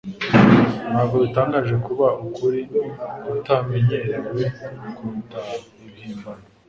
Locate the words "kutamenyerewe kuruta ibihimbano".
3.27-6.45